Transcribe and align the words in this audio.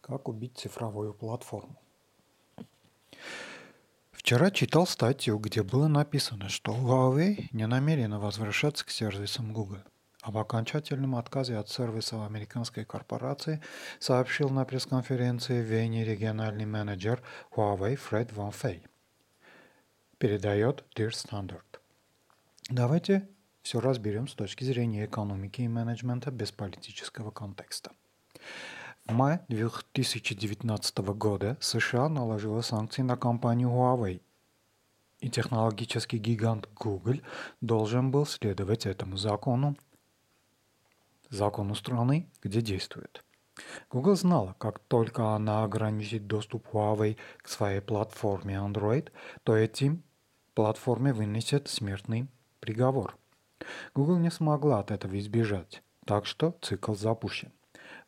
Как 0.00 0.28
убить 0.28 0.56
цифровую 0.56 1.14
платформу? 1.14 1.80
Вчера 4.12 4.50
читал 4.50 4.86
статью, 4.86 5.38
где 5.38 5.62
было 5.62 5.88
написано, 5.88 6.48
что 6.48 6.72
Huawei 6.72 7.48
не 7.52 7.66
намерена 7.66 8.18
возвращаться 8.18 8.84
к 8.84 8.90
сервисам 8.90 9.52
Google. 9.52 9.82
Об 10.22 10.36
окончательном 10.36 11.16
отказе 11.16 11.56
от 11.56 11.70
сервиса 11.70 12.26
американской 12.26 12.84
корпорации 12.84 13.62
сообщил 13.98 14.50
на 14.50 14.64
пресс-конференции 14.66 15.62
в 15.62 15.64
Вене 15.64 16.04
региональный 16.04 16.66
менеджер 16.66 17.22
Huawei 17.52 17.96
Фред 17.96 18.32
Ван 18.34 18.52
Фей. 18.52 18.86
Передает 20.18 20.84
Dear 20.94 21.10
Standard. 21.10 21.80
Давайте 22.68 23.26
все 23.62 23.80
разберем 23.80 24.28
с 24.28 24.34
точки 24.34 24.64
зрения 24.64 25.06
экономики 25.06 25.62
и 25.62 25.68
менеджмента 25.68 26.30
без 26.30 26.52
политического 26.52 27.30
контекста. 27.30 27.92
Мае 29.10 29.40
2019 29.48 30.98
года 30.98 31.56
США 31.60 32.08
наложила 32.08 32.60
санкции 32.60 33.02
на 33.02 33.16
компанию 33.16 33.68
Huawei, 33.68 34.20
и 35.18 35.28
технологический 35.28 36.18
гигант 36.18 36.68
Google 36.76 37.20
должен 37.60 38.12
был 38.12 38.24
следовать 38.24 38.86
этому 38.86 39.16
закону, 39.16 39.76
закону 41.28 41.74
страны, 41.74 42.30
где 42.40 42.60
действует. 42.60 43.24
Google 43.90 44.14
знала, 44.14 44.54
как 44.58 44.78
только 44.78 45.34
она 45.34 45.64
ограничит 45.64 46.28
доступ 46.28 46.68
Huawei 46.72 47.18
к 47.38 47.48
своей 47.48 47.80
платформе 47.80 48.54
Android, 48.54 49.10
то 49.42 49.56
этим 49.56 50.04
платформе 50.54 51.12
вынесет 51.12 51.68
смертный 51.68 52.28
приговор. 52.60 53.16
Google 53.92 54.18
не 54.18 54.30
смогла 54.30 54.78
от 54.78 54.92
этого 54.92 55.18
избежать, 55.18 55.82
так 56.06 56.26
что 56.26 56.56
цикл 56.62 56.94
запущен. 56.94 57.50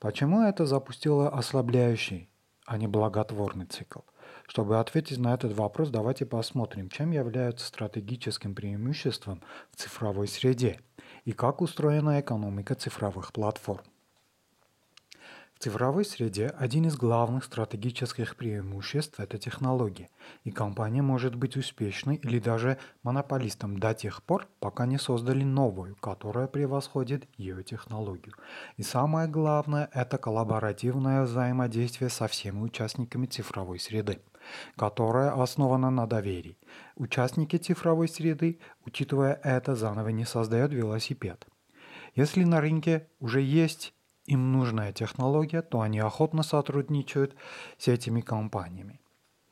Почему 0.03 0.43
это 0.43 0.67
запустило 0.67 1.29
ослабляющий, 1.29 2.29
а 2.67 2.77
не 2.77 2.89
благотворный 2.89 3.67
цикл? 3.67 4.01
Чтобы 4.49 4.81
ответить 4.81 5.19
на 5.19 5.33
этот 5.33 5.53
вопрос, 5.53 5.91
давайте 5.91 6.27
посмотрим, 6.27 6.89
чем 6.89 7.13
является 7.13 7.65
стратегическим 7.69 8.57
преимуществом 8.57 9.45
в 9.71 9.77
цифровой 9.77 10.27
среде 10.27 10.81
и 11.25 11.31
как 11.31 11.61
устроена 11.61 12.21
экономика 12.21 12.75
цифровых 12.75 13.33
платформ 13.33 13.85
цифровой 15.63 16.05
среде 16.05 16.49
один 16.59 16.87
из 16.87 16.97
главных 16.97 17.45
стратегических 17.45 18.35
преимуществ– 18.35 19.15
это 19.21 19.39
технология, 19.39 20.09
и 20.43 20.51
компания 20.51 21.03
может 21.03 21.37
быть 21.37 21.57
успешной 21.57 22.17
или 22.17 22.41
даже 22.41 22.79
монополистом 23.05 23.79
до 23.79 23.95
тех 23.95 24.25
пор, 24.25 24.49
пока 24.59 24.87
не 24.87 24.99
создали 24.99 25.45
новую, 25.45 25.95
которая 25.95 26.49
превосходит 26.49 27.29
ее 27.37 27.63
технологию. 27.63 28.35
И 28.77 28.83
самое 28.83 29.29
главное– 29.29 29.89
это 29.95 30.19
коллаборативное 30.19 31.23
взаимодействие 31.23 32.11
со 32.11 32.27
всеми 32.27 32.59
участниками 32.61 33.27
цифровой 33.27 33.79
среды 33.79 34.21
которая 34.77 35.41
основана 35.41 35.89
на 35.91 36.09
доверии. 36.09 36.59
Участники 36.97 37.55
цифровой 37.59 38.09
среды, 38.09 38.59
учитывая 38.85 39.35
это, 39.35 39.77
заново 39.77 40.09
не 40.09 40.25
создают 40.25 40.73
велосипед. 40.73 41.47
Если 42.17 42.43
на 42.43 42.61
рынке 42.61 43.07
уже 43.21 43.41
есть 43.41 43.95
им 44.27 44.53
нужная 44.53 44.93
технология, 44.93 45.63
то 45.63 45.81
они 45.81 45.99
охотно 45.99 46.43
сотрудничают 46.43 47.35
с 47.79 47.89
этими 47.89 48.21
компаниями. 48.21 49.01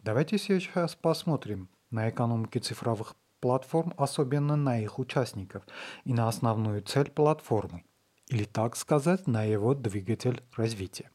Давайте 0.02 0.38
сейчас 0.38 0.94
посмотрим 0.94 1.68
на 1.90 2.08
экономики 2.08 2.58
цифровых 2.58 3.16
платформ, 3.40 3.94
особенно 3.96 4.56
на 4.56 4.80
их 4.80 4.98
участников 4.98 5.64
и 6.04 6.12
на 6.12 6.28
основную 6.28 6.82
цель 6.82 7.10
платформы, 7.10 7.84
или 8.28 8.44
так 8.44 8.76
сказать, 8.76 9.26
на 9.26 9.42
его 9.44 9.74
двигатель 9.74 10.42
развития. 10.56 11.10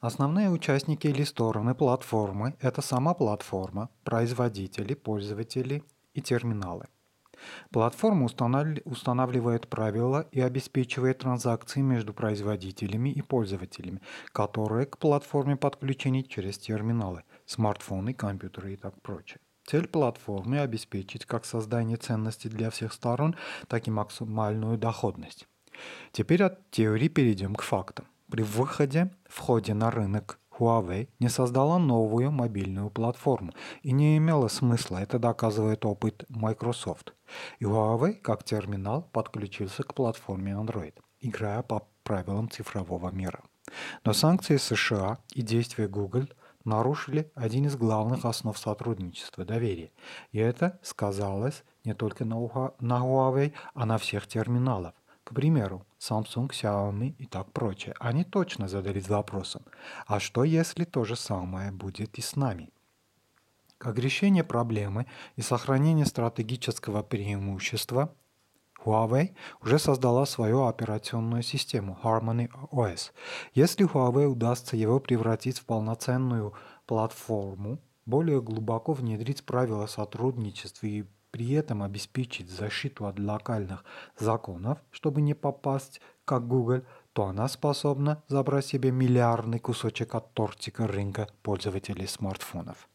Основные 0.00 0.50
участники 0.50 1.08
или 1.08 1.24
стороны 1.24 1.74
платформы– 1.74 2.56
это 2.60 2.82
сама 2.82 3.14
платформа, 3.14 3.90
производители, 4.04 4.94
пользователи 4.94 5.82
и 6.14 6.22
терминалы– 6.22 6.86
Платформа 7.70 8.26
устанавливает 8.26 9.68
правила 9.68 10.26
и 10.32 10.40
обеспечивает 10.40 11.18
транзакции 11.18 11.80
между 11.80 12.12
производителями 12.12 13.10
и 13.10 13.22
пользователями, 13.22 14.00
которые 14.32 14.86
к 14.86 14.98
платформе 14.98 15.56
подключены 15.56 16.22
через 16.22 16.58
терминалы, 16.58 17.22
смартфоны, 17.46 18.14
компьютеры 18.14 18.74
и 18.74 18.76
так 18.76 19.00
прочее. 19.02 19.38
Цель 19.66 19.86
платформы– 19.86 20.58
обеспечить 20.60 21.26
как 21.26 21.44
создание 21.44 21.98
ценности 21.98 22.48
для 22.48 22.70
всех 22.70 22.92
сторон, 22.92 23.36
так 23.66 23.86
и 23.86 23.90
максимальную 23.90 24.78
доходность. 24.78 25.46
Теперь 26.12 26.42
от 26.42 26.70
теории 26.70 27.08
перейдем 27.08 27.54
к 27.54 27.62
фактам. 27.62 28.06
При 28.30 28.42
выходе, 28.42 29.10
входе 29.26 29.74
на 29.74 29.90
рынок 29.90 30.38
Huawei 30.58 31.08
не 31.18 31.28
создала 31.28 31.78
новую 31.78 32.30
мобильную 32.30 32.90
платформу 32.90 33.52
и 33.82 33.92
не 33.92 34.16
имело 34.16 34.48
смысла, 34.48 34.98
это 34.98 35.18
доказывает 35.18 35.84
опыт 35.84 36.24
Microsoft. 36.28 37.14
И 37.58 37.64
Huawei 37.64 38.14
как 38.14 38.44
терминал 38.44 39.02
подключился 39.02 39.82
к 39.82 39.94
платформе 39.94 40.52
Android, 40.52 40.94
играя 41.20 41.62
по 41.62 41.88
правилам 42.02 42.50
цифрового 42.50 43.10
мира. 43.10 43.42
Но 44.04 44.12
санкции 44.12 44.56
США 44.56 45.18
и 45.34 45.42
действия 45.42 45.88
Google 45.88 46.28
нарушили 46.64 47.30
один 47.34 47.66
из 47.66 47.76
главных 47.76 48.24
основ 48.24 48.56
сотрудничества– 48.58 49.44
доверие. 49.46 49.92
И 50.32 50.38
это 50.38 50.78
сказалось 50.82 51.64
не 51.84 51.94
только 51.94 52.24
на 52.24 52.34
Huawei, 52.34 53.52
а 53.74 53.86
на 53.86 53.98
всех 53.98 54.26
терминалах. 54.26 54.94
К 55.28 55.34
примеру, 55.34 55.84
Samsung, 56.00 56.48
Xiaomi 56.48 57.14
и 57.18 57.26
так 57.26 57.52
прочее. 57.52 57.94
Они 58.00 58.24
точно 58.24 58.66
задались 58.66 59.10
вопросом, 59.10 59.62
а 60.06 60.20
что 60.20 60.42
если 60.42 60.84
то 60.84 61.04
же 61.04 61.16
самое 61.16 61.70
будет 61.70 62.16
и 62.16 62.22
с 62.22 62.34
нами? 62.34 62.70
Как 63.76 63.98
решение 63.98 64.42
проблемы 64.42 65.04
и 65.36 65.42
сохранение 65.42 66.06
стратегического 66.06 67.02
преимущества, 67.02 68.14
Huawei 68.82 69.34
уже 69.60 69.78
создала 69.78 70.24
свою 70.24 70.64
операционную 70.64 71.42
систему 71.42 71.98
Harmony 72.02 72.48
OS. 72.72 73.12
Если 73.52 73.84
Huawei 73.86 74.24
удастся 74.24 74.78
его 74.78 74.98
превратить 74.98 75.58
в 75.58 75.66
полноценную 75.66 76.54
платформу, 76.86 77.78
более 78.06 78.40
глубоко 78.40 78.94
внедрить 78.94 79.44
правила 79.44 79.86
сотрудничества 79.88 80.86
и 80.86 81.04
при 81.38 81.52
этом 81.52 81.84
обеспечить 81.84 82.50
защиту 82.50 83.06
от 83.06 83.20
локальных 83.20 83.84
законов, 84.18 84.78
чтобы 84.90 85.20
не 85.20 85.34
попасть 85.34 86.00
как 86.24 86.48
Google, 86.48 86.82
то 87.12 87.26
она 87.26 87.46
способна 87.46 88.24
забрать 88.26 88.66
себе 88.66 88.90
миллиардный 88.90 89.60
кусочек 89.60 90.16
от 90.16 90.34
тортика 90.34 90.88
рынка 90.88 91.28
пользователей 91.44 92.08
смартфонов. 92.08 92.88